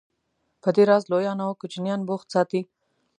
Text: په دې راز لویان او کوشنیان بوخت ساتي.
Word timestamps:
په 0.61 0.69
دې 0.75 0.83
راز 0.89 1.03
لویان 1.11 1.39
او 1.45 1.51
کوشنیان 1.61 2.01
بوخت 2.07 2.27
ساتي. 2.33 2.61